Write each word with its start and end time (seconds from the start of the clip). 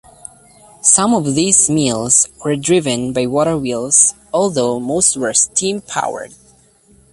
Some 0.81 1.13
of 1.13 1.35
these 1.35 1.69
mills 1.69 2.27
were 2.43 2.55
driven 2.55 3.13
by 3.13 3.27
waterwheels, 3.27 4.15
although 4.33 4.79
most 4.79 5.15
were 5.15 5.31
steam 5.35 5.79
powered. 5.81 6.33